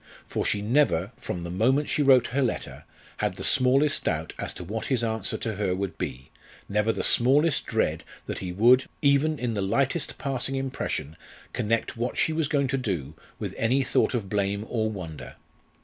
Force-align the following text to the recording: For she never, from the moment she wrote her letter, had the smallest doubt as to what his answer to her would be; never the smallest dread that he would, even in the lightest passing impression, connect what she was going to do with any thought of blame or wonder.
For 0.27 0.43
she 0.43 0.63
never, 0.63 1.11
from 1.17 1.41
the 1.43 1.51
moment 1.51 1.87
she 1.87 2.01
wrote 2.01 2.25
her 2.29 2.41
letter, 2.41 2.85
had 3.17 3.35
the 3.35 3.43
smallest 3.43 4.05
doubt 4.05 4.33
as 4.39 4.51
to 4.55 4.63
what 4.63 4.87
his 4.87 5.03
answer 5.03 5.37
to 5.37 5.57
her 5.57 5.75
would 5.75 5.99
be; 5.99 6.31
never 6.67 6.91
the 6.91 7.03
smallest 7.03 7.67
dread 7.67 8.03
that 8.25 8.39
he 8.39 8.51
would, 8.51 8.85
even 9.03 9.37
in 9.37 9.53
the 9.53 9.61
lightest 9.61 10.17
passing 10.17 10.55
impression, 10.55 11.17
connect 11.53 11.97
what 11.97 12.17
she 12.17 12.33
was 12.33 12.47
going 12.47 12.67
to 12.69 12.79
do 12.79 13.13
with 13.37 13.53
any 13.59 13.83
thought 13.83 14.15
of 14.15 14.27
blame 14.27 14.65
or 14.69 14.89
wonder. 14.89 15.35